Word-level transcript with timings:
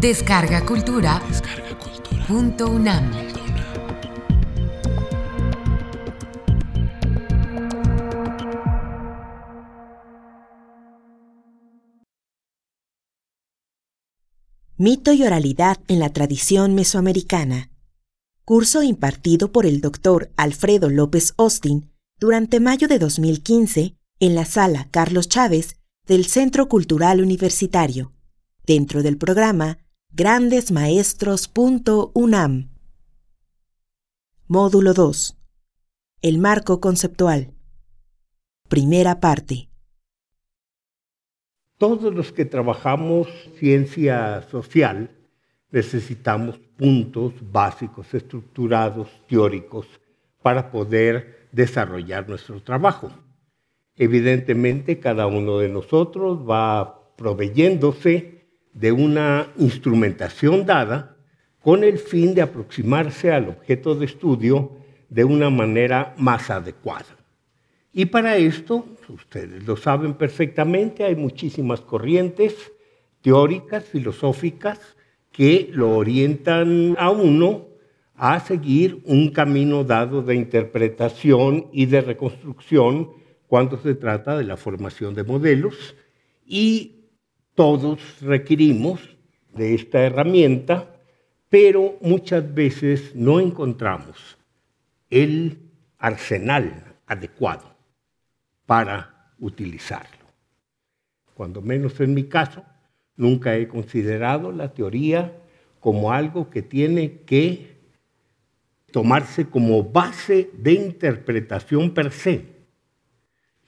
Descarga 0.00 0.62
Cultura. 0.66 1.22
Punto 2.28 2.66
UNAM. 2.66 3.10
Mito 14.76 15.14
y 15.14 15.22
oralidad 15.22 15.78
en 15.88 15.98
la 16.00 16.12
tradición 16.12 16.74
mesoamericana. 16.74 17.70
Curso 18.44 18.82
impartido 18.82 19.50
por 19.50 19.64
el 19.64 19.80
doctor 19.80 20.30
Alfredo 20.36 20.90
López 20.90 21.32
Austin 21.38 21.90
durante 22.20 22.60
mayo 22.60 22.86
de 22.86 22.98
2015 22.98 23.96
en 24.20 24.34
la 24.34 24.44
sala 24.44 24.88
Carlos 24.90 25.30
Chávez 25.30 25.76
del 26.06 26.26
Centro 26.26 26.68
Cultural 26.68 27.22
Universitario, 27.22 28.12
dentro 28.66 29.02
del 29.02 29.16
programa 29.16 29.78
grandesmaestros.unam. 30.18 32.70
Módulo 34.48 34.94
2. 34.94 35.36
El 36.22 36.38
marco 36.38 36.80
conceptual. 36.80 37.52
Primera 38.66 39.20
parte. 39.20 39.68
Todos 41.76 42.14
los 42.14 42.32
que 42.32 42.46
trabajamos 42.46 43.28
ciencia 43.58 44.40
social 44.50 45.10
necesitamos 45.70 46.58
puntos 46.78 47.34
básicos, 47.52 48.14
estructurados, 48.14 49.10
teóricos, 49.28 49.86
para 50.40 50.70
poder 50.70 51.46
desarrollar 51.52 52.26
nuestro 52.26 52.62
trabajo. 52.62 53.10
Evidentemente, 53.94 54.98
cada 54.98 55.26
uno 55.26 55.58
de 55.58 55.68
nosotros 55.68 56.38
va 56.48 57.14
proveyéndose 57.16 58.35
de 58.76 58.92
una 58.92 59.48
instrumentación 59.58 60.66
dada 60.66 61.16
con 61.62 61.82
el 61.82 61.98
fin 61.98 62.34
de 62.34 62.42
aproximarse 62.42 63.32
al 63.32 63.48
objeto 63.48 63.94
de 63.94 64.04
estudio 64.04 64.76
de 65.08 65.24
una 65.24 65.50
manera 65.50 66.14
más 66.18 66.50
adecuada. 66.50 67.16
Y 67.92 68.06
para 68.06 68.36
esto, 68.36 68.86
ustedes 69.08 69.66
lo 69.66 69.76
saben 69.76 70.14
perfectamente, 70.14 71.04
hay 71.04 71.16
muchísimas 71.16 71.80
corrientes 71.80 72.54
teóricas, 73.22 73.84
filosóficas, 73.84 74.78
que 75.32 75.70
lo 75.72 75.96
orientan 75.96 76.96
a 76.98 77.10
uno 77.10 77.66
a 78.14 78.40
seguir 78.40 79.00
un 79.04 79.30
camino 79.30 79.84
dado 79.84 80.22
de 80.22 80.34
interpretación 80.34 81.66
y 81.72 81.86
de 81.86 82.02
reconstrucción 82.02 83.10
cuando 83.46 83.78
se 83.78 83.94
trata 83.94 84.36
de 84.36 84.44
la 84.44 84.56
formación 84.56 85.14
de 85.14 85.24
modelos 85.24 85.94
y 86.46 86.95
todos 87.56 88.20
requerimos 88.20 89.16
de 89.54 89.74
esta 89.74 90.02
herramienta, 90.02 90.94
pero 91.48 91.96
muchas 92.00 92.54
veces 92.54 93.16
no 93.16 93.40
encontramos 93.40 94.36
el 95.10 95.58
arsenal 95.98 96.94
adecuado 97.06 97.74
para 98.66 99.32
utilizarlo. 99.38 100.26
Cuando 101.34 101.62
menos 101.62 101.98
en 102.00 102.14
mi 102.14 102.24
caso, 102.24 102.62
nunca 103.16 103.56
he 103.56 103.66
considerado 103.66 104.52
la 104.52 104.72
teoría 104.72 105.32
como 105.80 106.12
algo 106.12 106.50
que 106.50 106.62
tiene 106.62 107.20
que 107.22 107.76
tomarse 108.92 109.46
como 109.46 109.82
base 109.82 110.50
de 110.52 110.72
interpretación 110.72 111.92
per 111.92 112.12
se. 112.12 112.44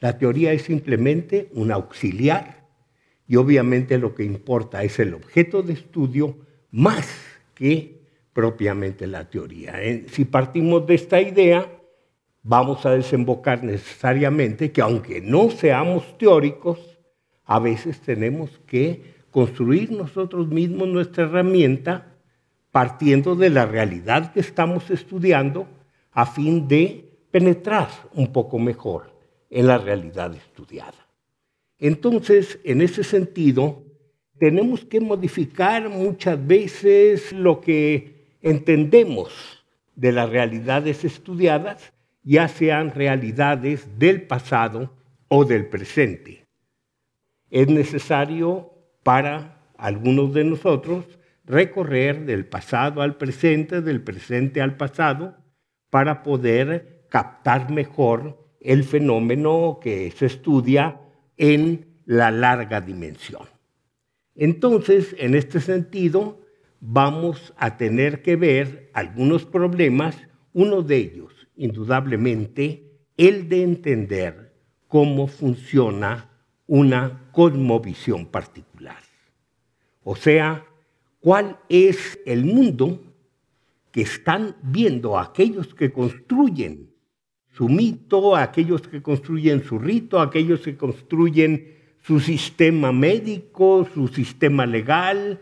La 0.00 0.19
teoría 0.19 0.53
es 0.53 0.62
simplemente 0.62 1.48
un 1.55 1.72
auxiliar 1.72 2.58
y 3.29 3.37
obviamente 3.37 3.98
lo 3.98 4.15
que 4.15 4.25
importa 4.25 4.83
es 4.83 4.98
el 4.98 5.12
objeto 5.15 5.62
de 5.62 5.75
estudio 5.75 6.37
más 6.71 7.07
que 7.55 8.01
propiamente 8.33 9.07
la 9.07 9.29
teoría. 9.29 9.83
¿eh? 9.83 10.06
Si 10.11 10.25
partimos 10.25 10.87
de 10.87 10.94
esta 10.94 11.21
idea, 11.21 11.71
vamos 12.43 12.87
a 12.87 12.93
desembocar 12.93 13.62
necesariamente 13.62 14.72
que 14.72 14.81
aunque 14.81 15.21
no 15.21 15.50
seamos 15.50 16.16
teóricos, 16.16 16.99
a 17.44 17.59
veces 17.59 18.00
tenemos 18.00 18.50
que 18.66 19.19
construir 19.31 19.93
nosotros 19.93 20.49
mismos 20.49 20.89
nuestra 20.89 21.25
herramienta 21.25 22.15
partiendo 22.71 23.34
de 23.34 23.50
la 23.50 23.66
realidad 23.66 24.33
que 24.33 24.41
estamos 24.41 24.91
estudiando 24.91 25.66
a 26.12 26.25
fin 26.25 26.66
de 26.66 27.05
penetrar 27.31 27.89
un 28.15 28.33
poco 28.33 28.59
mejor 28.59 29.12
en 29.50 29.66
la 29.66 29.78
realidad 29.78 30.34
estudiada. 30.34 31.08
Entonces, 31.78 32.59
en 32.65 32.81
ese 32.83 33.05
sentido, 33.05 33.84
tenemos 34.39 34.84
que 34.84 35.00
modificar 35.00 35.89
muchas 35.89 36.44
veces 36.44 37.33
lo 37.33 37.61
que 37.61 38.37
entendemos 38.41 39.65
de 39.94 40.12
las 40.12 40.31
realidades 40.31 41.05
estudiadas, 41.05 41.93
ya 42.22 42.49
sean 42.49 42.93
realidades 42.94 43.99
del 43.99 44.22
pasado 44.22 44.93
o 45.28 45.44
del 45.44 45.66
presente. 45.66 46.47
Es 47.50 47.69
necesario 47.69 48.72
para 49.03 49.59
algunos 49.77 50.34
de 50.34 50.45
nosotros 50.45 51.05
recorrer 51.45 52.27
del 52.27 52.47
pasado 52.47 53.03
al 53.03 53.16
presente, 53.16 53.81
del 53.81 54.03
presente 54.03 54.60
al 54.60 54.77
pasado, 54.77 55.37
para 55.91 56.22
poder 56.22 57.06
captar 57.09 57.71
mejor 57.71 58.39
el 58.60 58.84
fenómeno 58.84 59.78
que 59.81 60.10
se 60.10 60.27
estudia 60.27 61.00
en 61.38 61.87
la 62.04 62.31
larga 62.31 62.81
dimensión. 62.81 63.47
Entonces, 64.34 65.16
en 65.19 65.34
este 65.34 65.60
sentido, 65.60 66.41
vamos 66.81 67.54
a 67.56 67.76
tener 67.76 68.22
que 68.22 68.37
ver 68.37 68.91
algunos 68.93 69.44
problemas, 69.44 70.16
uno 70.53 70.82
de 70.82 70.97
ellos, 70.97 71.48
indudablemente, 71.56 73.00
el 73.16 73.48
de 73.48 73.62
entender 73.62 74.54
cómo 74.87 75.27
funciona 75.27 76.31
una 76.66 77.28
cosmovisión 77.32 78.27
particular. 78.27 79.03
O 80.04 80.16
sea, 80.16 80.65
cuál 81.21 81.59
es 81.69 82.19
el 82.25 82.44
mundo 82.44 83.03
que 83.91 84.03
están 84.03 84.56
viendo 84.62 85.19
aquellos 85.19 85.75
que 85.75 85.93
construyen 85.93 86.88
su 87.59 87.69
mito, 87.69 88.37
aquellos 88.37 88.83
que 88.87 89.03
construyen 89.03 89.65
su 89.65 89.81
rito, 89.81 90.21
aquellos 90.21 90.61
que 90.61 90.77
construyen 90.77 91.75
su 92.01 92.21
sistema 92.21 92.93
médico, 92.93 93.85
su 93.93 94.07
sistema 94.07 94.65
legal, 94.65 95.41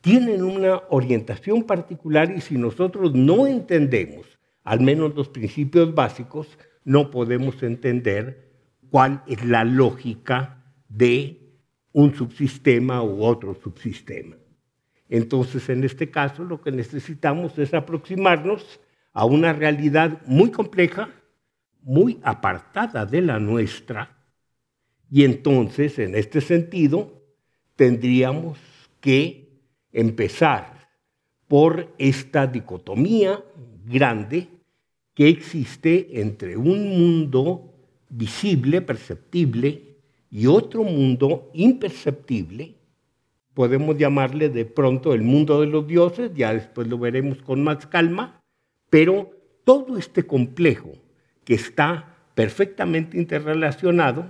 tienen 0.00 0.42
una 0.42 0.80
orientación 0.88 1.64
particular 1.64 2.32
y 2.34 2.40
si 2.40 2.56
nosotros 2.56 3.14
no 3.14 3.46
entendemos 3.46 4.26
al 4.64 4.80
menos 4.80 5.14
los 5.14 5.28
principios 5.28 5.94
básicos, 5.94 6.48
no 6.84 7.10
podemos 7.10 7.62
entender 7.62 8.48
cuál 8.90 9.22
es 9.26 9.44
la 9.44 9.64
lógica 9.64 10.64
de 10.88 11.40
un 11.92 12.14
subsistema 12.14 13.02
u 13.02 13.22
otro 13.22 13.54
subsistema. 13.62 14.36
Entonces, 15.10 15.68
en 15.68 15.84
este 15.84 16.10
caso, 16.10 16.42
lo 16.42 16.62
que 16.62 16.72
necesitamos 16.72 17.58
es 17.58 17.74
aproximarnos 17.74 18.80
a 19.12 19.26
una 19.26 19.52
realidad 19.52 20.22
muy 20.24 20.50
compleja, 20.50 21.10
muy 21.82 22.18
apartada 22.22 23.06
de 23.06 23.22
la 23.22 23.38
nuestra, 23.38 24.16
y 25.10 25.24
entonces, 25.24 25.98
en 25.98 26.14
este 26.14 26.40
sentido, 26.40 27.22
tendríamos 27.74 28.58
que 29.00 29.48
empezar 29.92 30.88
por 31.48 31.92
esta 31.98 32.46
dicotomía 32.46 33.42
grande 33.84 34.48
que 35.14 35.28
existe 35.28 36.20
entre 36.20 36.56
un 36.56 36.96
mundo 36.96 37.74
visible, 38.08 38.82
perceptible, 38.82 39.90
y 40.30 40.46
otro 40.46 40.84
mundo 40.84 41.50
imperceptible. 41.54 42.76
Podemos 43.52 43.98
llamarle 43.98 44.48
de 44.48 44.64
pronto 44.64 45.12
el 45.12 45.22
mundo 45.22 45.60
de 45.60 45.66
los 45.66 45.86
dioses, 45.86 46.30
ya 46.34 46.54
después 46.54 46.86
lo 46.86 46.98
veremos 46.98 47.42
con 47.42 47.64
más 47.64 47.84
calma, 47.86 48.40
pero 48.88 49.30
todo 49.64 49.96
este 49.96 50.24
complejo 50.24 50.92
que 51.50 51.56
está 51.56 52.16
perfectamente 52.36 53.18
interrelacionado 53.18 54.24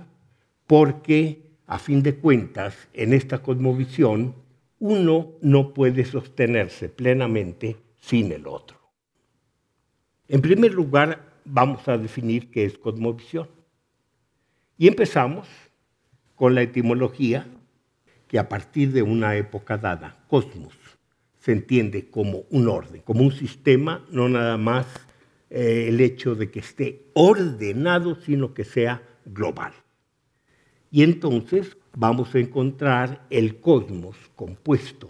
porque, 0.65 1.51
a 1.67 1.77
fin 1.77 2.01
de 2.01 2.15
cuentas, 2.15 2.75
en 2.93 3.13
esta 3.13 3.43
cosmovisión, 3.43 4.33
uno 4.79 5.33
no 5.39 5.71
puede 5.71 6.03
sostenerse 6.03 6.89
plenamente 6.89 7.77
sin 7.99 8.31
el 8.31 8.47
otro. 8.47 8.79
En 10.27 10.41
primer 10.41 10.73
lugar, 10.73 11.41
vamos 11.45 11.87
a 11.87 11.95
definir 11.95 12.49
qué 12.49 12.65
es 12.65 12.75
cosmovisión. 12.75 13.47
Y 14.79 14.87
empezamos 14.87 15.47
con 16.33 16.55
la 16.55 16.63
etimología, 16.63 17.45
que 18.27 18.39
a 18.39 18.49
partir 18.49 18.93
de 18.93 19.03
una 19.03 19.35
época 19.35 19.77
dada, 19.77 20.25
cosmos, 20.27 20.73
se 21.37 21.51
entiende 21.51 22.09
como 22.09 22.45
un 22.49 22.67
orden, 22.67 23.03
como 23.03 23.21
un 23.21 23.31
sistema, 23.31 24.03
no 24.09 24.27
nada 24.27 24.57
más 24.57 24.87
eh, 25.51 25.85
el 25.89 26.01
hecho 26.01 26.33
de 26.33 26.49
que 26.49 26.61
esté 26.61 27.11
ordenado, 27.13 28.15
sino 28.15 28.55
que 28.55 28.63
sea 28.63 29.03
global. 29.25 29.73
Y 30.89 31.03
entonces 31.03 31.77
vamos 31.93 32.33
a 32.33 32.39
encontrar 32.39 33.27
el 33.29 33.59
cosmos 33.59 34.15
compuesto 34.35 35.09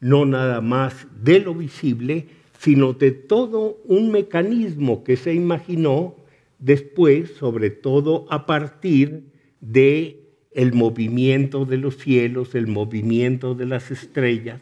no 0.00 0.24
nada 0.24 0.60
más 0.60 1.06
de 1.22 1.40
lo 1.40 1.54
visible, 1.54 2.26
sino 2.58 2.92
de 2.92 3.12
todo 3.12 3.78
un 3.84 4.10
mecanismo 4.10 5.04
que 5.04 5.16
se 5.16 5.34
imaginó 5.34 6.16
después, 6.58 7.32
sobre 7.32 7.70
todo 7.70 8.26
a 8.30 8.46
partir 8.46 9.24
de 9.60 10.24
el 10.52 10.72
movimiento 10.72 11.64
de 11.64 11.78
los 11.78 11.98
cielos, 11.98 12.54
el 12.54 12.66
movimiento 12.66 13.54
de 13.54 13.66
las 13.66 13.90
estrellas, 13.90 14.60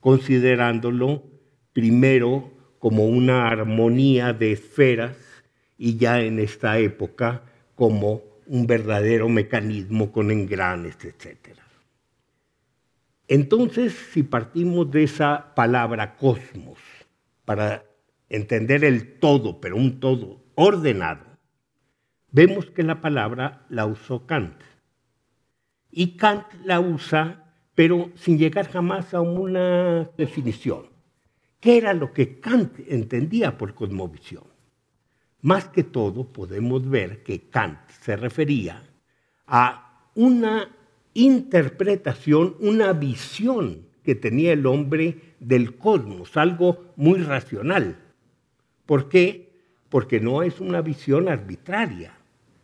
considerándolo 0.00 1.22
primero 1.72 2.50
como 2.82 3.06
una 3.06 3.46
armonía 3.46 4.32
de 4.32 4.50
esferas 4.50 5.16
y 5.78 5.98
ya 5.98 6.20
en 6.20 6.40
esta 6.40 6.80
época 6.80 7.42
como 7.76 8.22
un 8.48 8.66
verdadero 8.66 9.28
mecanismo 9.28 10.10
con 10.10 10.32
engranes, 10.32 10.96
etc. 11.04 11.60
Entonces, 13.28 13.94
si 14.12 14.24
partimos 14.24 14.90
de 14.90 15.04
esa 15.04 15.54
palabra 15.54 16.16
cosmos 16.16 16.80
para 17.44 17.84
entender 18.28 18.84
el 18.84 19.20
todo, 19.20 19.60
pero 19.60 19.76
un 19.76 20.00
todo 20.00 20.42
ordenado, 20.56 21.24
vemos 22.32 22.68
que 22.72 22.82
la 22.82 23.00
palabra 23.00 23.64
la 23.68 23.86
usó 23.86 24.26
Kant. 24.26 24.60
Y 25.92 26.16
Kant 26.16 26.46
la 26.64 26.80
usa, 26.80 27.44
pero 27.76 28.10
sin 28.16 28.38
llegar 28.38 28.68
jamás 28.68 29.14
a 29.14 29.20
una 29.20 30.10
definición. 30.18 30.91
¿Qué 31.62 31.76
era 31.76 31.94
lo 31.94 32.12
que 32.12 32.40
Kant 32.40 32.80
entendía 32.88 33.56
por 33.56 33.72
cosmovisión? 33.72 34.42
Más 35.42 35.66
que 35.68 35.84
todo 35.84 36.24
podemos 36.24 36.90
ver 36.90 37.22
que 37.22 37.42
Kant 37.50 37.78
se 38.00 38.16
refería 38.16 38.82
a 39.46 40.10
una 40.16 40.74
interpretación, 41.14 42.56
una 42.58 42.92
visión 42.92 43.86
que 44.02 44.16
tenía 44.16 44.54
el 44.54 44.66
hombre 44.66 45.36
del 45.38 45.76
cosmos, 45.76 46.36
algo 46.36 46.92
muy 46.96 47.20
racional. 47.20 47.96
¿Por 48.84 49.08
qué? 49.08 49.52
Porque 49.88 50.18
no 50.18 50.42
es 50.42 50.58
una 50.58 50.82
visión 50.82 51.28
arbitraria, 51.28 52.18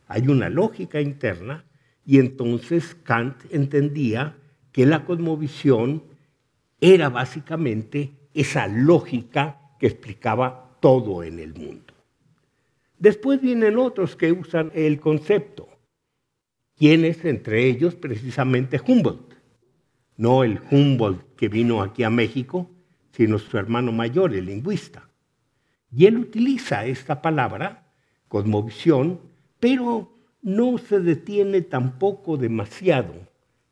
hay 0.08 0.26
una 0.26 0.48
lógica 0.48 1.00
interna 1.00 1.64
y 2.04 2.18
entonces 2.18 2.96
Kant 3.04 3.36
entendía 3.52 4.36
que 4.72 4.86
la 4.86 5.04
cosmovisión 5.04 6.02
era 6.80 7.08
básicamente 7.10 8.17
esa 8.40 8.68
lógica 8.68 9.60
que 9.80 9.88
explicaba 9.88 10.76
todo 10.80 11.24
en 11.24 11.40
el 11.40 11.54
mundo. 11.54 11.92
Después 12.96 13.40
vienen 13.40 13.76
otros 13.76 14.14
que 14.14 14.30
usan 14.30 14.70
el 14.74 15.00
concepto. 15.00 15.68
¿Quiénes? 16.76 17.24
Entre 17.24 17.66
ellos 17.66 17.96
precisamente 17.96 18.80
Humboldt. 18.86 19.34
No 20.16 20.44
el 20.44 20.60
Humboldt 20.70 21.34
que 21.34 21.48
vino 21.48 21.82
aquí 21.82 22.04
a 22.04 22.10
México, 22.10 22.70
sino 23.10 23.40
su 23.40 23.58
hermano 23.58 23.90
mayor, 23.90 24.32
el 24.32 24.46
lingüista. 24.46 25.08
Y 25.90 26.06
él 26.06 26.18
utiliza 26.18 26.86
esta 26.86 27.20
palabra, 27.20 27.90
cosmovisión, 28.28 29.20
pero 29.58 30.16
no 30.42 30.78
se 30.78 31.00
detiene 31.00 31.62
tampoco 31.62 32.36
demasiado, 32.36 33.14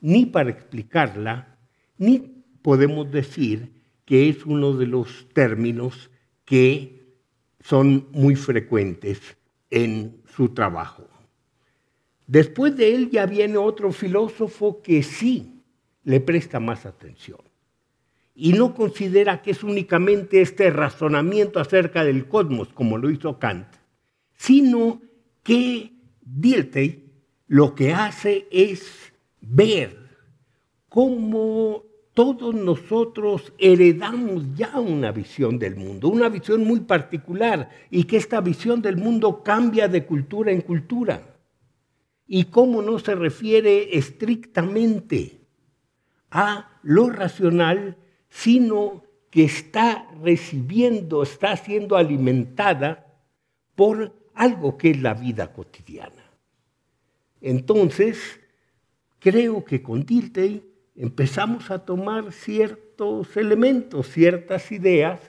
ni 0.00 0.26
para 0.26 0.50
explicarla, 0.50 1.56
ni 1.98 2.18
podemos 2.62 3.08
decir 3.12 3.75
que 4.06 4.30
es 4.30 4.46
uno 4.46 4.72
de 4.72 4.86
los 4.86 5.28
términos 5.34 6.10
que 6.46 7.04
son 7.60 8.08
muy 8.12 8.36
frecuentes 8.36 9.36
en 9.68 10.22
su 10.34 10.50
trabajo. 10.50 11.06
Después 12.26 12.76
de 12.76 12.94
él 12.94 13.10
ya 13.10 13.26
viene 13.26 13.58
otro 13.58 13.92
filósofo 13.92 14.80
que 14.80 15.02
sí 15.02 15.62
le 16.04 16.20
presta 16.20 16.60
más 16.60 16.86
atención 16.86 17.40
y 18.34 18.52
no 18.52 18.74
considera 18.74 19.42
que 19.42 19.52
es 19.52 19.64
únicamente 19.64 20.40
este 20.40 20.70
razonamiento 20.70 21.58
acerca 21.58 22.04
del 22.04 22.28
cosmos, 22.28 22.68
como 22.68 22.98
lo 22.98 23.10
hizo 23.10 23.38
Kant, 23.38 23.66
sino 24.36 25.00
que 25.42 25.92
Dilthey 26.20 27.04
lo 27.48 27.74
que 27.74 27.94
hace 27.94 28.46
es 28.50 29.12
ver 29.40 29.96
cómo 30.88 31.82
todos 32.16 32.54
nosotros 32.54 33.52
heredamos 33.58 34.42
ya 34.54 34.80
una 34.80 35.12
visión 35.12 35.58
del 35.58 35.76
mundo, 35.76 36.08
una 36.08 36.30
visión 36.30 36.64
muy 36.64 36.80
particular, 36.80 37.68
y 37.90 38.04
que 38.04 38.16
esta 38.16 38.40
visión 38.40 38.80
del 38.80 38.96
mundo 38.96 39.42
cambia 39.42 39.86
de 39.86 40.06
cultura 40.06 40.50
en 40.50 40.62
cultura. 40.62 41.36
Y 42.26 42.44
cómo 42.44 42.80
no 42.80 42.98
se 42.98 43.14
refiere 43.14 43.98
estrictamente 43.98 45.42
a 46.30 46.80
lo 46.82 47.10
racional, 47.10 47.98
sino 48.30 49.04
que 49.28 49.44
está 49.44 50.08
recibiendo, 50.22 51.22
está 51.22 51.54
siendo 51.58 51.98
alimentada 51.98 53.14
por 53.74 54.14
algo 54.32 54.78
que 54.78 54.92
es 54.92 55.02
la 55.02 55.12
vida 55.12 55.52
cotidiana. 55.52 56.30
Entonces, 57.42 58.40
creo 59.18 59.62
que 59.66 59.82
con 59.82 60.06
Dilthey 60.06 60.75
empezamos 60.96 61.70
a 61.70 61.84
tomar 61.84 62.32
ciertos 62.32 63.37
elementos, 63.37 64.08
ciertas 64.08 64.72
ideas, 64.72 65.20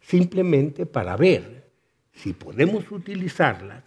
simplemente 0.00 0.84
para 0.84 1.16
ver 1.16 1.70
si 2.12 2.32
podemos 2.32 2.90
utilizarlas 2.92 3.84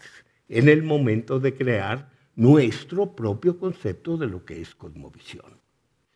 en 0.49 0.67
el 0.67 0.83
momento 0.83 1.39
de 1.39 1.53
crear 1.53 2.11
nuestro 2.35 3.15
propio 3.15 3.57
concepto 3.57 4.17
de 4.17 4.27
lo 4.27 4.43
que 4.45 4.61
es 4.61 4.73
cosmovisión. 4.75 5.61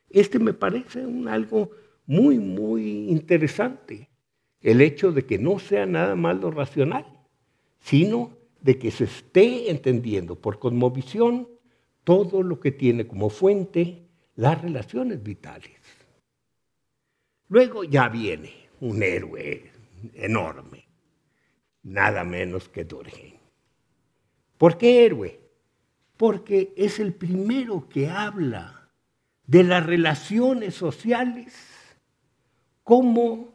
Este 0.09 0.39
me 0.39 0.53
parece 0.53 1.05
un 1.05 1.27
algo 1.27 1.71
muy, 2.05 2.39
muy 2.39 3.09
interesante, 3.09 4.09
el 4.59 4.81
hecho 4.81 5.11
de 5.11 5.25
que 5.25 5.37
no 5.37 5.59
sea 5.59 5.85
nada 5.85 6.15
más 6.15 6.37
lo 6.37 6.51
racional, 6.51 7.05
sino 7.79 8.37
de 8.59 8.77
que 8.77 8.91
se 8.91 9.05
esté 9.05 9.71
entendiendo 9.71 10.35
por 10.35 10.59
cosmovisión 10.59 11.47
todo 12.03 12.43
lo 12.43 12.59
que 12.59 12.71
tiene 12.71 13.07
como 13.07 13.29
fuente 13.29 14.10
las 14.35 14.61
relaciones 14.61 15.21
vitales. 15.21 15.79
Luego 17.49 17.83
ya 17.83 18.07
viene 18.07 18.69
un 18.79 19.03
héroe 19.03 19.71
enorme, 20.13 20.85
nada 21.83 22.23
menos 22.23 22.69
que 22.69 22.85
Durkheim. 22.85 23.35
¿Por 24.57 24.77
qué 24.77 25.05
héroe? 25.05 25.39
Porque 26.17 26.73
es 26.77 26.99
el 26.99 27.13
primero 27.13 27.89
que 27.89 28.09
habla 28.09 28.89
de 29.45 29.63
las 29.63 29.85
relaciones 29.85 30.75
sociales 30.75 31.53
como 32.83 33.53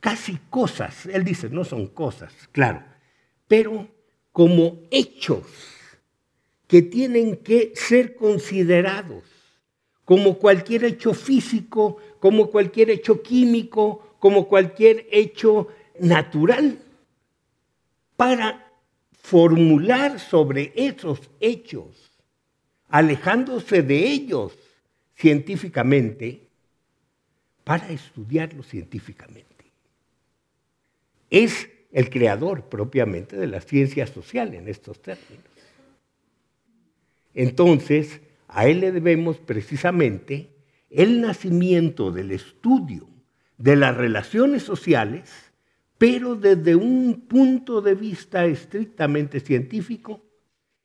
casi 0.00 0.38
cosas. 0.50 1.06
Él 1.06 1.24
dice, 1.24 1.48
no 1.50 1.64
son 1.64 1.86
cosas, 1.88 2.32
claro, 2.52 2.82
pero 3.46 3.88
como 4.32 4.82
hechos 4.90 5.73
que 6.66 6.82
tienen 6.82 7.36
que 7.36 7.72
ser 7.74 8.14
considerados 8.14 9.24
como 10.04 10.38
cualquier 10.38 10.84
hecho 10.84 11.14
físico, 11.14 11.96
como 12.20 12.50
cualquier 12.50 12.90
hecho 12.90 13.22
químico, 13.22 14.16
como 14.18 14.48
cualquier 14.48 15.06
hecho 15.10 15.68
natural, 15.98 16.78
para 18.16 18.70
formular 19.12 20.20
sobre 20.20 20.72
esos 20.76 21.20
hechos, 21.40 22.12
alejándose 22.88 23.82
de 23.82 24.06
ellos 24.06 24.52
científicamente, 25.14 26.48
para 27.64 27.88
estudiarlos 27.88 28.66
científicamente. 28.66 29.64
Es 31.30 31.68
el 31.92 32.10
creador 32.10 32.68
propiamente 32.68 33.36
de 33.36 33.46
la 33.46 33.62
ciencia 33.62 34.06
social 34.06 34.52
en 34.54 34.68
estos 34.68 35.00
términos. 35.00 35.53
Entonces, 37.34 38.20
a 38.48 38.66
él 38.66 38.80
le 38.80 38.92
debemos 38.92 39.38
precisamente 39.38 40.50
el 40.90 41.20
nacimiento 41.20 42.12
del 42.12 42.30
estudio 42.30 43.08
de 43.58 43.76
las 43.76 43.96
relaciones 43.96 44.62
sociales, 44.62 45.30
pero 45.98 46.36
desde 46.36 46.76
un 46.76 47.26
punto 47.28 47.80
de 47.80 47.94
vista 47.94 48.44
estrictamente 48.46 49.40
científico 49.40 50.22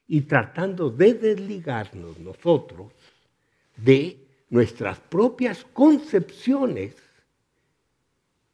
y 0.08 0.22
tratando 0.22 0.90
de 0.90 1.14
desligarnos 1.14 2.20
nosotros 2.20 2.94
de 3.78 4.18
nuestras 4.50 5.00
propias 5.00 5.66
concepciones 5.74 6.96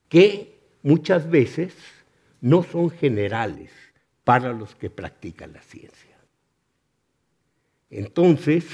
que 0.09 0.59
muchas 0.83 1.29
veces 1.29 1.73
no 2.41 2.63
son 2.63 2.89
generales 2.89 3.71
para 4.23 4.51
los 4.51 4.75
que 4.75 4.89
practican 4.89 5.53
la 5.53 5.61
ciencia. 5.61 6.14
Entonces, 7.89 8.65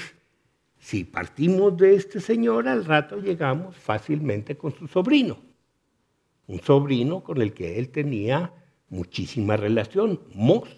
si 0.78 1.04
partimos 1.04 1.76
de 1.76 1.94
este 1.94 2.20
señor, 2.20 2.66
al 2.66 2.84
rato 2.84 3.18
llegamos 3.18 3.76
fácilmente 3.76 4.56
con 4.56 4.74
su 4.74 4.88
sobrino. 4.88 5.38
Un 6.46 6.60
sobrino 6.60 7.22
con 7.22 7.40
el 7.40 7.52
que 7.54 7.78
él 7.78 7.90
tenía 7.90 8.52
muchísima 8.88 9.56
relación, 9.56 10.20
Moss, 10.34 10.68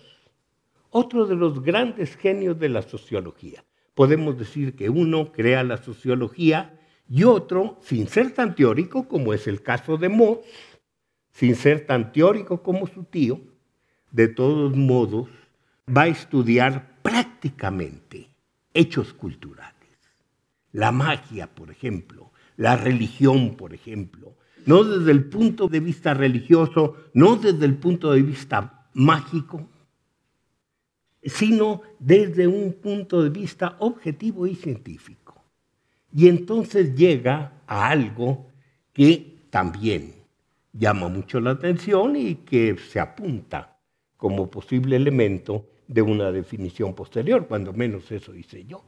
otro 0.91 1.27
de 1.27 1.35
los 1.35 1.63
grandes 1.63 2.17
genios 2.17 2.59
de 2.59 2.69
la 2.69 2.83
sociología. 2.83 3.65
Podemos 3.95 4.39
decir 4.39 4.77
que 4.77 4.91
uno 4.91 5.33
crea 5.33 5.65
la 5.65 5.79
sociología 5.79 6.79
y 7.09 7.25
otro 7.25 7.79
sin 7.83 8.07
ser 8.07 8.33
tan 8.33 8.55
teórico 8.55 9.09
como 9.09 9.33
es 9.35 9.47
el 9.47 9.63
caso 9.63 9.97
de 9.97 10.09
Moss, 10.09 10.39
sin 11.31 11.55
ser 11.55 11.87
tan 11.87 12.13
teórico 12.13 12.63
como 12.63 12.87
su 12.87 13.05
tío, 13.05 13.41
de 14.13 14.29
todos 14.29 14.77
modos 14.77 15.29
va 15.89 16.03
a 16.03 16.09
estudiar 16.09 17.01
prácticamente 17.03 18.31
hechos 18.73 19.13
culturales. 19.13 19.75
La 20.73 20.91
magia, 20.91 21.47
por 21.47 21.71
ejemplo, 21.71 22.33
la 22.57 22.77
religión, 22.77 23.57
por 23.57 23.75
ejemplo, 23.75 24.35
no 24.67 24.83
desde 24.83 25.13
el 25.13 25.25
punto 25.25 25.69
de 25.69 25.81
vista 25.81 26.15
religioso, 26.15 26.97
no 27.13 27.37
desde 27.37 27.67
el 27.67 27.77
punto 27.77 28.13
de 28.13 28.23
vista 28.23 28.89
mágico, 28.95 29.69
sino 31.23 31.83
desde 31.99 32.47
un 32.47 32.75
punto 32.75 33.23
de 33.23 33.31
vista 33.31 33.77
objetivo 33.81 34.47
y 34.47 34.55
científico. 34.55 35.45
Y 36.13 36.29
entonces 36.29 36.95
llega 36.95 37.63
a 37.67 37.89
algo 37.89 38.47
que 38.93 39.47
también 39.51 40.15
llama 40.73 41.09
mucho 41.09 41.41
la 41.41 41.51
atención 41.51 42.17
y 42.17 42.37
que 42.37 42.77
se 42.77 43.01
apunta 43.01 43.79
como 44.17 44.51
posible 44.51 44.97
elemento 44.97 45.67
de 45.89 46.03
una 46.03 46.33
definición 46.33 46.95
posterior, 46.95 47.47
cuando 47.47 47.73
menos 47.73 48.11
eso 48.11 48.35
hice 48.35 48.65
yo. 48.65 48.85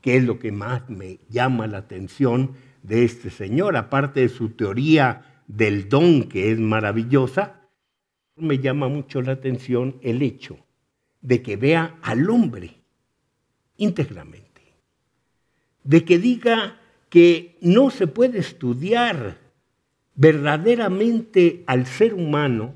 ¿Qué 0.00 0.16
es 0.16 0.24
lo 0.24 0.38
que 0.38 0.52
más 0.52 0.88
me 0.88 1.18
llama 1.28 1.66
la 1.66 1.78
atención 1.78 2.52
de 2.82 3.04
este 3.04 3.30
señor? 3.30 3.76
Aparte 3.76 4.20
de 4.20 4.28
su 4.28 4.50
teoría 4.50 5.42
del 5.46 5.88
don, 5.88 6.24
que 6.24 6.52
es 6.52 6.58
maravillosa, 6.58 7.68
me 8.36 8.58
llama 8.58 8.88
mucho 8.88 9.20
la 9.20 9.32
atención 9.32 9.96
el 10.02 10.22
hecho 10.22 10.58
de 11.20 11.42
que 11.42 11.56
vea 11.56 11.98
al 12.02 12.30
hombre 12.30 12.76
íntegramente, 13.76 14.62
de 15.84 16.04
que 16.04 16.18
diga 16.18 16.80
que 17.08 17.58
no 17.60 17.90
se 17.90 18.06
puede 18.06 18.38
estudiar 18.38 19.38
verdaderamente 20.14 21.64
al 21.66 21.86
ser 21.86 22.14
humano 22.14 22.74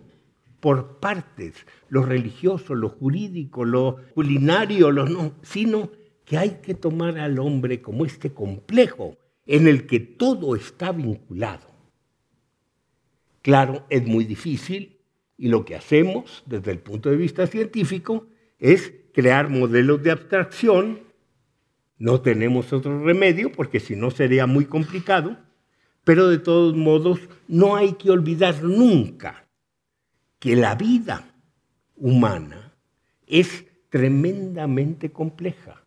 por 0.65 0.99
partes, 0.99 1.67
lo 1.91 2.07
religioso, 2.07 2.75
lo 2.75 2.89
jurídico, 2.89 3.67
lo 3.67 3.99
culinario, 4.15 4.91
lo 4.91 5.07
no, 5.07 5.35
sino 5.43 5.91
que 6.25 6.39
hay 6.39 6.61
que 6.63 6.73
tomar 6.73 7.19
al 7.19 7.39
hombre 7.39 7.83
como 7.83 8.07
este 8.07 8.33
complejo 8.33 9.19
en 9.45 9.69
el 9.69 9.87
que 9.87 10.01
todo 10.01 10.57
está 10.57 10.91
vinculado. 10.93 11.67
Claro, 13.43 13.85
es 13.91 14.07
muy 14.07 14.25
difícil 14.25 15.01
y 15.37 15.49
lo 15.49 15.67
que 15.67 15.77
hacemos 15.77 16.43
desde 16.47 16.71
el 16.71 16.79
punto 16.79 17.11
de 17.11 17.17
vista 17.17 17.47
científico 17.47 18.27
es 18.59 18.91
crear 19.13 19.51
modelos 19.51 20.03
de 20.03 20.13
abstracción. 20.13 21.01
No 21.99 22.23
tenemos 22.23 22.73
otro 22.73 23.05
remedio 23.05 23.53
porque 23.53 23.81
si 23.81 23.97
no 23.97 24.11
sería 24.11 24.47
muy 24.47 24.65
complicado, 24.65 25.37
pero 26.05 26.27
de 26.27 26.39
todos 26.39 26.75
modos 26.75 27.21
no 27.49 27.77
hay 27.77 27.93
que 27.93 28.11
olvidar 28.11 28.63
nunca 28.63 29.44
que 30.45 30.57
la 30.57 30.75
vida 30.75 31.25
humana 31.97 32.75
es 33.27 33.65
tremendamente 33.89 35.11
compleja, 35.11 35.87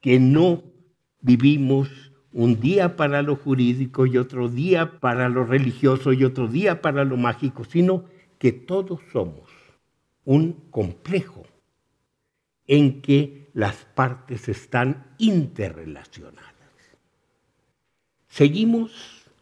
que 0.00 0.20
no 0.20 0.62
vivimos 1.20 1.88
un 2.30 2.60
día 2.60 2.94
para 2.94 3.22
lo 3.22 3.34
jurídico 3.34 4.06
y 4.06 4.16
otro 4.16 4.48
día 4.48 5.00
para 5.00 5.28
lo 5.28 5.44
religioso 5.44 6.12
y 6.12 6.22
otro 6.22 6.46
día 6.46 6.82
para 6.82 7.04
lo 7.04 7.16
mágico, 7.16 7.64
sino 7.64 8.04
que 8.38 8.52
todos 8.52 9.00
somos 9.12 9.50
un 10.24 10.52
complejo 10.70 11.42
en 12.68 13.02
que 13.02 13.50
las 13.54 13.74
partes 13.74 14.48
están 14.48 15.16
interrelacionadas. 15.18 16.54
Seguimos 18.28 18.92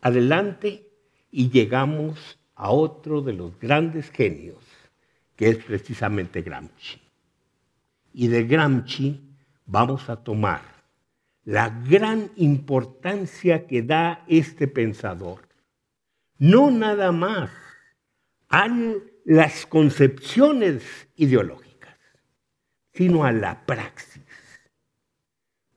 adelante 0.00 0.88
y 1.30 1.50
llegamos 1.50 2.38
a 2.62 2.71
otro 2.71 3.23
de 3.23 3.33
los 3.33 3.59
grandes 3.59 4.09
genios, 4.12 4.62
que 5.35 5.49
es 5.49 5.57
precisamente 5.64 6.42
Gramsci. 6.42 7.00
Y 8.14 8.28
de 8.28 8.45
Gramsci 8.45 9.21
vamos 9.66 10.09
a 10.09 10.23
tomar 10.23 10.62
la 11.42 11.71
gran 11.71 12.31
importancia 12.37 13.66
que 13.66 13.83
da 13.83 14.25
este 14.28 14.69
pensador, 14.69 15.40
no 16.38 16.71
nada 16.71 17.11
más 17.11 17.50
a 18.49 18.69
las 19.25 19.66
concepciones 19.66 20.85
ideológicas, 21.16 21.99
sino 22.92 23.25
a 23.25 23.33
la 23.33 23.66
praxis. 23.66 24.23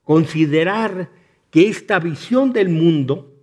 Considerar 0.04 1.10
que 1.50 1.68
esta 1.68 1.98
visión 1.98 2.52
del 2.52 2.68
mundo 2.68 3.35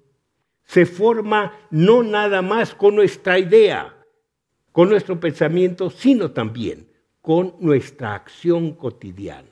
se 0.66 0.86
forma 0.86 1.54
no 1.70 2.04
nada 2.04 2.42
más 2.42 2.74
con 2.74 2.96
nuestra 2.96 3.38
idea, 3.38 3.94
con 4.72 4.90
nuestro 4.90 5.20
pensamiento, 5.20 5.90
sino 5.90 6.32
también 6.32 6.88
con 7.22 7.56
nuestra 7.60 8.16
acción 8.16 8.74
cotidiana. 8.74 9.50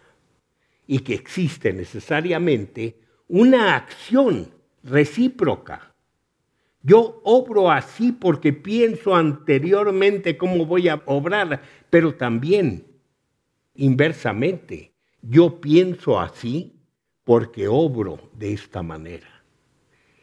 Y 0.88 1.00
que 1.00 1.14
existe 1.14 1.72
necesariamente 1.72 3.00
una 3.28 3.76
acción 3.76 4.52
recíproca. 4.84 5.94
Yo 6.84 7.22
obro 7.24 7.72
así 7.72 8.12
porque 8.12 8.52
pienso 8.52 9.16
anteriormente 9.16 10.36
cómo 10.36 10.66
voy 10.66 10.90
a 10.90 11.02
obrar, 11.06 11.62
pero 11.90 12.16
también 12.16 12.88
inversamente, 13.76 14.94
yo 15.22 15.62
pienso 15.62 16.20
así 16.20 16.76
porque 17.24 17.68
obro 17.68 18.20
de 18.34 18.54
esta 18.54 18.82
manera. 18.82 19.31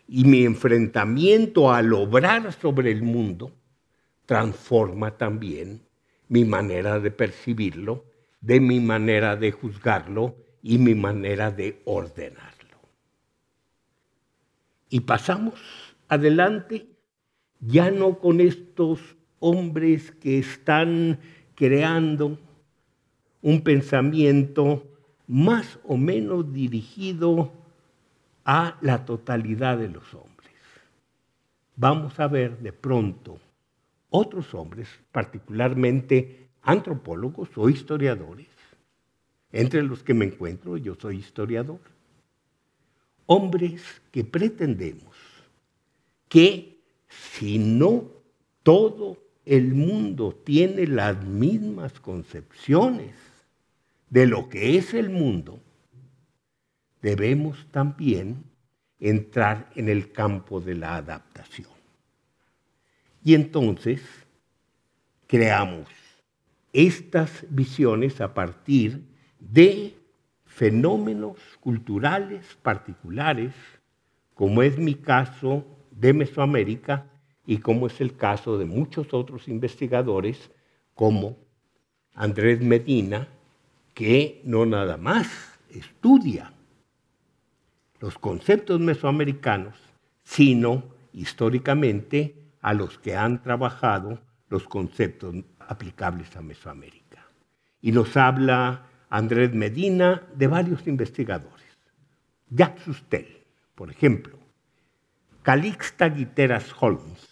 Y 0.08 0.24
mi 0.24 0.44
enfrentamiento 0.44 1.70
al 1.70 1.92
obrar 1.92 2.52
sobre 2.54 2.90
el 2.90 3.02
mundo 3.02 3.52
transforma 4.24 5.16
también 5.18 5.82
mi 6.28 6.44
manera 6.44 6.98
de 6.98 7.10
percibirlo, 7.10 8.06
de 8.40 8.58
mi 8.58 8.80
manera 8.80 9.36
de 9.36 9.52
juzgarlo 9.52 10.34
y 10.62 10.78
mi 10.78 10.94
manera 10.94 11.50
de 11.50 11.82
ordenarlo. 11.84 12.78
Y 14.88 15.00
pasamos 15.00 15.60
adelante 16.08 16.86
ya 17.60 17.90
no 17.90 18.18
con 18.18 18.40
estos 18.40 19.00
hombres 19.40 20.10
que 20.12 20.38
están 20.38 21.18
creando 21.54 22.38
un 23.42 23.60
pensamiento 23.62 24.84
más 25.26 25.78
o 25.84 25.96
menos 25.96 26.52
dirigido 26.52 27.52
a 28.50 28.78
la 28.81 29.05
totalidad 29.05 29.76
de 29.76 29.90
los 29.90 30.14
hombres. 30.14 30.55
Vamos 31.76 32.19
a 32.19 32.28
ver 32.28 32.57
de 32.61 32.73
pronto 32.73 33.38
otros 34.09 34.55
hombres, 34.55 34.88
particularmente 35.12 36.49
antropólogos 36.62 37.50
o 37.57 37.69
historiadores, 37.69 38.49
entre 39.52 39.83
los 39.83 40.02
que 40.02 40.14
me 40.14 40.25
encuentro, 40.25 40.78
yo 40.78 40.95
soy 40.95 41.19
historiador, 41.19 41.81
hombres 43.26 43.83
que 44.11 44.25
pretendemos 44.25 45.14
que 46.26 46.81
si 47.07 47.59
no 47.59 48.05
todo 48.62 49.19
el 49.45 49.75
mundo 49.75 50.35
tiene 50.43 50.87
las 50.87 51.23
mismas 51.23 52.00
concepciones 52.00 53.14
de 54.09 54.26
lo 54.26 54.49
que 54.49 54.78
es 54.78 54.95
el 54.95 55.11
mundo, 55.11 55.61
debemos 57.02 57.67
también 57.71 58.45
entrar 59.00 59.71
en 59.75 59.88
el 59.88 60.12
campo 60.12 60.61
de 60.61 60.75
la 60.75 60.97
adaptación. 60.97 61.71
Y 63.23 63.35
entonces 63.35 64.02
creamos 65.26 65.88
estas 66.73 67.47
visiones 67.50 68.21
a 68.21 68.35
partir 68.35 69.05
de 69.38 69.95
fenómenos 70.45 71.38
culturales 71.61 72.57
particulares, 72.62 73.52
como 74.35 74.62
es 74.62 74.78
mi 74.78 74.95
caso 74.95 75.64
de 75.90 76.12
Mesoamérica 76.12 77.07
y 77.47 77.59
como 77.59 77.87
es 77.87 78.00
el 78.00 78.17
caso 78.17 78.59
de 78.59 78.64
muchos 78.64 79.12
otros 79.14 79.49
investigadores, 79.49 80.50
como 80.95 81.37
Andrés 82.14 82.61
Medina, 82.61 83.28
que 83.95 84.40
no 84.45 84.67
nada 84.67 84.97
más 84.97 85.28
estudia 85.71 86.52
los 88.00 88.19
conceptos 88.19 88.81
mesoamericanos, 88.81 89.76
sino 90.23 90.85
históricamente 91.12 92.35
a 92.61 92.75
los 92.75 92.99
que 92.99 93.17
han 93.17 93.43
trabajado 93.43 94.21
los 94.49 94.64
conceptos 94.64 95.35
aplicables 95.59 96.37
a 96.37 96.43
Mesoamérica. 96.43 97.26
Y 97.81 97.93
nos 97.93 98.17
habla 98.17 98.87
Andrés 99.11 99.52
Medina 99.52 100.23
de 100.35 100.47
varios 100.47 100.87
investigadores. 100.87 101.67
Jacques 102.50 102.83
Sustel, 102.85 103.45
por 103.75 103.90
ejemplo, 103.90 104.38
Calixta 105.43 106.09
Guiteras 106.09 106.75
Holmes, 106.81 107.26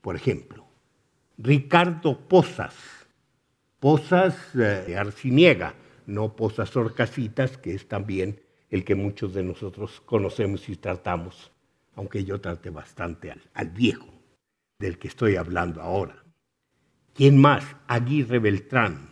por 0.00 0.16
ejemplo, 0.16 0.66
Ricardo 1.36 2.18
Posas, 2.28 2.74
Posas 3.80 4.36
eh, 4.56 4.96
Arciniega, 4.96 5.74
no 6.06 6.34
Posas 6.34 6.74
Orcasitas, 6.76 7.58
que 7.58 7.74
es 7.74 7.86
también 7.86 8.40
el 8.70 8.84
que 8.84 8.94
muchos 8.94 9.34
de 9.34 9.42
nosotros 9.42 10.02
conocemos 10.04 10.68
y 10.68 10.76
tratamos, 10.76 11.50
aunque 11.94 12.24
yo 12.24 12.40
trate 12.40 12.70
bastante 12.70 13.34
al, 13.54 13.70
viejo, 13.70 14.08
del 14.78 14.98
que 14.98 15.08
estoy 15.08 15.36
hablando 15.36 15.80
ahora. 15.80 16.22
¿Quién 17.14 17.40
más? 17.40 17.64
Aguirre 17.86 18.38
Beltrán, 18.38 19.08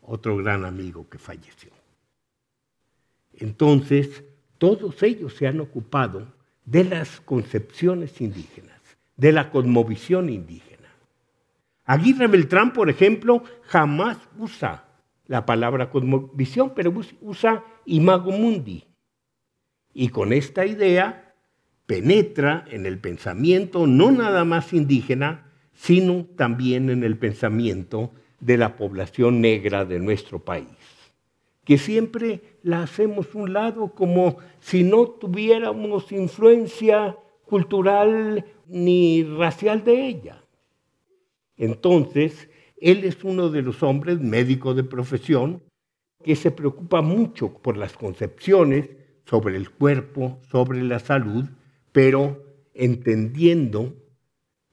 otro 0.00 0.36
gran 0.36 0.64
amigo 0.64 1.08
que 1.08 1.18
falleció. 1.18 1.70
Entonces, 3.34 4.24
todos 4.58 5.02
ellos 5.02 5.34
se 5.34 5.46
han 5.46 5.60
ocupado 5.60 6.26
de 6.64 6.84
las 6.84 7.20
concepciones 7.20 8.20
indígenas, 8.20 8.80
de 9.16 9.32
la 9.32 9.50
cosmovisión 9.50 10.30
indígena. 10.30 10.88
Aguirre 11.84 12.28
Beltrán, 12.28 12.72
por 12.72 12.88
ejemplo, 12.88 13.42
jamás 13.64 14.16
usa 14.38 14.84
la 15.26 15.44
palabra 15.44 15.90
cosmovisión, 15.90 16.72
pero 16.74 16.92
usa 17.20 17.64
imago 17.84 18.30
mundi. 18.32 18.84
Y 19.92 20.08
con 20.08 20.32
esta 20.32 20.66
idea 20.66 21.34
penetra 21.86 22.64
en 22.70 22.86
el 22.86 22.98
pensamiento 22.98 23.86
no 23.86 24.12
nada 24.12 24.44
más 24.44 24.72
indígena, 24.72 25.50
sino 25.74 26.24
también 26.36 26.90
en 26.90 27.02
el 27.02 27.18
pensamiento 27.18 28.12
de 28.38 28.56
la 28.56 28.76
población 28.76 29.40
negra 29.40 29.84
de 29.84 29.98
nuestro 29.98 30.38
país, 30.38 30.68
que 31.64 31.78
siempre 31.78 32.40
la 32.62 32.82
hacemos 32.82 33.34
un 33.34 33.52
lado 33.52 33.94
como 33.94 34.36
si 34.60 34.84
no 34.84 35.06
tuviéramos 35.06 36.12
influencia 36.12 37.16
cultural 37.44 38.44
ni 38.68 39.24
racial 39.24 39.82
de 39.84 40.06
ella. 40.06 40.44
Entonces, 41.56 42.48
él 42.76 43.04
es 43.04 43.24
uno 43.24 43.50
de 43.50 43.62
los 43.62 43.82
hombres, 43.82 44.20
médico 44.20 44.74
de 44.74 44.84
profesión, 44.84 45.62
que 46.22 46.36
se 46.36 46.50
preocupa 46.50 47.02
mucho 47.02 47.52
por 47.52 47.76
las 47.76 47.94
concepciones 47.94 48.88
sobre 49.30 49.56
el 49.56 49.70
cuerpo, 49.70 50.40
sobre 50.50 50.82
la 50.82 50.98
salud, 50.98 51.44
pero 51.92 52.44
entendiendo 52.74 53.94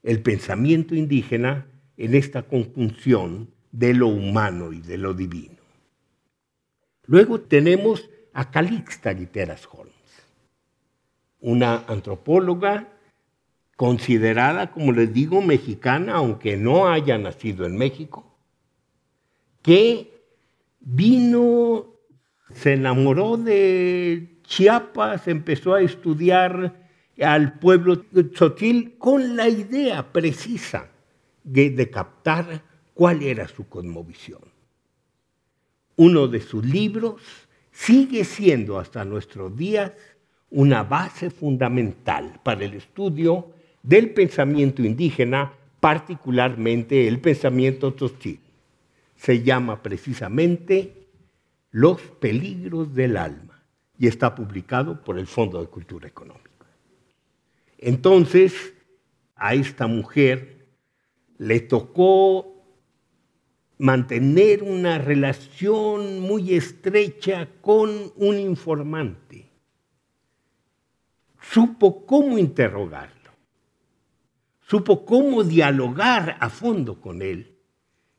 el 0.02 0.20
pensamiento 0.20 0.96
indígena 0.96 1.68
en 1.96 2.16
esta 2.16 2.42
conjunción 2.42 3.50
de 3.70 3.94
lo 3.94 4.08
humano 4.08 4.72
y 4.72 4.80
de 4.80 4.98
lo 4.98 5.14
divino. 5.14 5.58
Luego 7.06 7.40
tenemos 7.40 8.10
a 8.32 8.50
Calixta 8.50 9.12
Guiteras 9.12 9.68
Holmes, 9.70 9.94
una 11.40 11.84
antropóloga 11.86 12.88
considerada, 13.76 14.72
como 14.72 14.90
les 14.90 15.12
digo, 15.12 15.40
mexicana, 15.40 16.14
aunque 16.14 16.56
no 16.56 16.88
haya 16.88 17.16
nacido 17.16 17.64
en 17.64 17.76
México, 17.76 18.36
que 19.62 20.20
vino, 20.80 21.86
se 22.52 22.72
enamoró 22.72 23.36
de 23.36 24.37
Chiapas, 24.48 25.28
empezó 25.28 25.74
a 25.74 25.82
estudiar 25.82 26.74
al 27.20 27.58
pueblo 27.58 28.00
Tzotzil 28.00 28.96
con 28.96 29.36
la 29.36 29.46
idea 29.46 30.10
precisa 30.10 30.88
de, 31.44 31.90
captar 31.90 32.62
cuál 32.94 33.22
era 33.22 33.46
su 33.46 33.68
cosmovisión. 33.68 34.40
Uno 35.96 36.28
de 36.28 36.40
sus 36.40 36.64
libros 36.64 37.20
sigue 37.70 38.24
siendo 38.24 38.78
hasta 38.78 39.04
nuestros 39.04 39.54
días 39.54 39.92
una 40.50 40.82
base 40.82 41.28
fundamental 41.28 42.40
para 42.42 42.64
el 42.64 42.72
estudio 42.72 43.52
del 43.82 44.14
pensamiento 44.14 44.82
indígena, 44.82 45.52
particularmente 45.78 47.06
el 47.06 47.20
pensamiento 47.20 47.92
tostil. 47.92 48.40
Se 49.14 49.42
llama 49.42 49.82
precisamente 49.82 51.06
Los 51.70 52.00
peligros 52.00 52.94
del 52.94 53.18
alma 53.18 53.47
y 53.98 54.06
está 54.06 54.34
publicado 54.34 55.02
por 55.02 55.18
el 55.18 55.26
Fondo 55.26 55.60
de 55.60 55.66
Cultura 55.66 56.06
Económica. 56.06 56.66
Entonces, 57.78 58.74
a 59.34 59.54
esta 59.54 59.86
mujer 59.86 60.68
le 61.38 61.60
tocó 61.60 62.64
mantener 63.78 64.62
una 64.62 64.98
relación 64.98 66.20
muy 66.20 66.54
estrecha 66.54 67.48
con 67.60 68.12
un 68.16 68.38
informante. 68.38 69.50
Supo 71.40 72.04
cómo 72.04 72.38
interrogar 72.38 73.18
supo 74.68 75.06
cómo 75.06 75.44
dialogar 75.44 76.36
a 76.40 76.50
fondo 76.50 77.00
con 77.00 77.22
él 77.22 77.56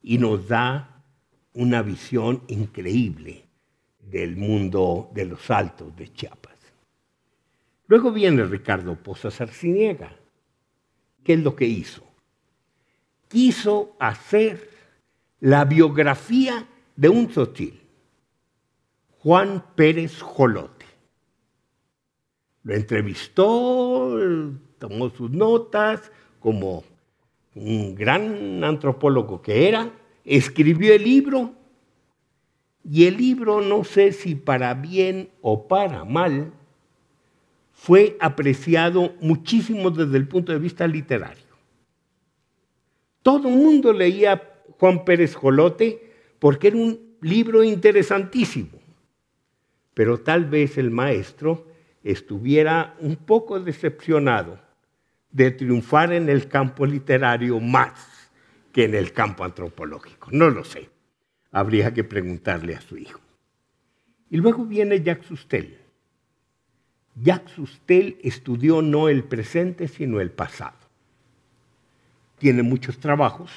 y 0.01 0.17
nos 0.17 0.47
da 0.47 1.03
una 1.53 1.83
visión 1.83 2.43
increíble 2.47 3.48
del 4.09 4.35
mundo 4.35 5.09
de 5.13 5.25
los 5.25 5.49
altos 5.51 5.95
de 5.95 6.11
Chiapas. 6.11 6.57
Luego 7.87 8.11
viene 8.11 8.43
Ricardo 8.43 8.95
Pozas 8.95 9.41
Arciniega. 9.41 10.15
¿Qué 11.23 11.33
es 11.33 11.39
lo 11.39 11.55
que 11.55 11.65
hizo? 11.65 12.03
Quiso 13.27 13.95
hacer 13.99 14.69
la 15.39 15.65
biografía 15.65 16.67
de 16.95 17.09
un 17.09 17.31
sotil, 17.31 17.79
Juan 19.19 19.63
Pérez 19.75 20.21
Jolote. 20.21 20.85
Lo 22.63 22.75
entrevistó, 22.75 24.17
tomó 24.77 25.09
sus 25.09 25.31
notas, 25.31 26.11
como 26.39 26.83
un 27.55 27.95
gran 27.95 28.63
antropólogo 28.63 29.41
que 29.41 29.67
era, 29.67 29.91
escribió 30.25 30.93
el 30.93 31.03
libro 31.03 31.53
y 32.83 33.05
el 33.05 33.17
libro, 33.17 33.61
no 33.61 33.83
sé 33.83 34.11
si 34.11 34.35
para 34.35 34.73
bien 34.73 35.29
o 35.41 35.67
para 35.67 36.05
mal, 36.05 36.53
fue 37.71 38.17
apreciado 38.19 39.13
muchísimo 39.21 39.89
desde 39.89 40.17
el 40.17 40.27
punto 40.27 40.51
de 40.51 40.59
vista 40.59 40.87
literario. 40.87 41.43
Todo 43.21 43.47
el 43.47 43.55
mundo 43.55 43.93
leía 43.93 44.53
Juan 44.79 45.05
Pérez 45.05 45.35
Jolote 45.35 46.11
porque 46.39 46.67
era 46.67 46.77
un 46.77 47.17
libro 47.21 47.63
interesantísimo, 47.63 48.79
pero 49.93 50.19
tal 50.19 50.45
vez 50.45 50.77
el 50.77 50.91
maestro 50.91 51.67
estuviera 52.03 52.95
un 52.99 53.17
poco 53.17 53.59
decepcionado 53.59 54.59
de 55.31 55.51
triunfar 55.51 56.13
en 56.13 56.29
el 56.29 56.47
campo 56.47 56.85
literario 56.85 57.59
más 57.59 58.31
que 58.71 58.85
en 58.85 58.95
el 58.95 59.13
campo 59.13 59.43
antropológico. 59.43 60.29
No 60.31 60.49
lo 60.49 60.63
sé. 60.63 60.89
Habría 61.51 61.93
que 61.93 62.03
preguntarle 62.03 62.75
a 62.75 62.81
su 62.81 62.97
hijo. 62.97 63.19
Y 64.29 64.37
luego 64.37 64.65
viene 64.65 65.01
Jacques 65.01 65.27
Sustel. 65.27 65.77
Jacques 67.15 67.53
Sustel 67.53 68.17
estudió 68.21 68.81
no 68.81 69.09
el 69.09 69.23
presente, 69.23 69.87
sino 69.87 70.21
el 70.21 70.31
pasado. 70.31 70.77
Tiene 72.37 72.63
muchos 72.63 72.99
trabajos, 72.99 73.51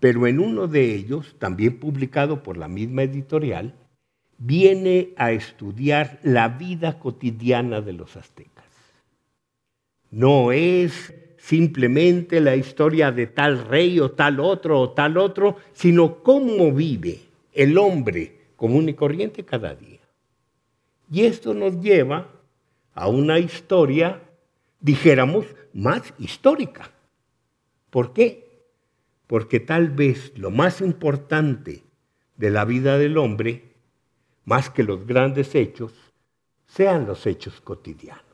pero 0.00 0.26
en 0.26 0.40
uno 0.40 0.66
de 0.66 0.94
ellos, 0.94 1.36
también 1.38 1.78
publicado 1.78 2.42
por 2.42 2.56
la 2.56 2.68
misma 2.68 3.02
editorial, 3.02 3.74
viene 4.38 5.10
a 5.16 5.32
estudiar 5.32 6.18
la 6.22 6.48
vida 6.48 6.98
cotidiana 6.98 7.80
de 7.80 7.92
los 7.92 8.16
aztecas. 8.16 8.64
No 10.10 10.50
es 10.50 11.14
simplemente 11.40 12.40
la 12.40 12.54
historia 12.54 13.10
de 13.10 13.26
tal 13.26 13.64
rey 13.66 13.98
o 13.98 14.10
tal 14.10 14.40
otro 14.40 14.78
o 14.78 14.90
tal 14.90 15.16
otro, 15.16 15.56
sino 15.72 16.22
cómo 16.22 16.70
vive 16.70 17.20
el 17.52 17.78
hombre 17.78 18.52
común 18.56 18.90
y 18.90 18.94
corriente 18.94 19.44
cada 19.44 19.74
día. 19.74 20.00
Y 21.10 21.22
esto 21.22 21.54
nos 21.54 21.80
lleva 21.80 22.30
a 22.94 23.08
una 23.08 23.38
historia, 23.38 24.22
dijéramos, 24.80 25.46
más 25.72 26.12
histórica. 26.18 26.90
¿Por 27.88 28.12
qué? 28.12 28.66
Porque 29.26 29.60
tal 29.60 29.88
vez 29.88 30.32
lo 30.36 30.50
más 30.50 30.82
importante 30.82 31.84
de 32.36 32.50
la 32.50 32.64
vida 32.64 32.98
del 32.98 33.16
hombre, 33.16 33.76
más 34.44 34.68
que 34.68 34.82
los 34.82 35.06
grandes 35.06 35.54
hechos, 35.54 35.92
sean 36.66 37.06
los 37.06 37.26
hechos 37.26 37.60
cotidianos. 37.60 38.29